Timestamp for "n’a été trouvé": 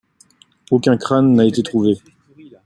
1.35-1.99